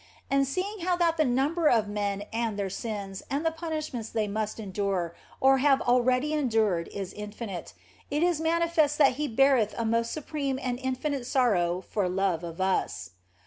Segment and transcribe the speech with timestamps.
[0.31, 4.27] And seeing how that the number of men and their sins and the punishments they
[4.27, 7.75] must endure or have already endured is infinite,
[8.09, 12.43] it is manifest that He beareth a most supreme and in finite sorrow for love
[12.43, 13.11] of us.